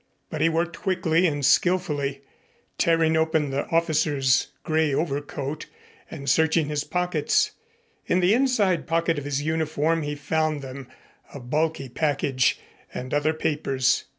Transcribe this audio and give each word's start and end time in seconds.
But 0.31 0.41
he 0.41 0.49
worked 0.49 0.79
quickly 0.81 1.27
and 1.27 1.45
skillfully, 1.45 2.23
tearing 2.79 3.15
open 3.15 3.51
the 3.51 3.67
officer's 3.67 4.47
gray 4.63 4.95
overcoat 4.95 5.67
and 6.09 6.27
searching 6.27 6.65
his 6.69 6.83
pockets. 6.83 7.51
In 8.07 8.19
the 8.19 8.33
inside 8.33 8.87
pocket 8.87 9.19
of 9.19 9.25
his 9.25 9.43
uniform 9.43 10.01
he 10.01 10.15
found 10.15 10.63
them, 10.63 10.87
a 11.35 11.39
bulky 11.39 11.87
package, 11.87 12.59
and 12.91 13.13
other 13.13 13.31
papers. 13.35 14.05